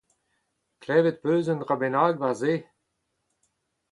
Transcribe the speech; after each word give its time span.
Klevet 0.81 1.15
az 1.19 1.21
peus 1.23 1.47
un 1.51 1.59
dra 1.63 1.75
bennak 1.81 2.15
war 2.21 2.35
se? 2.41 2.53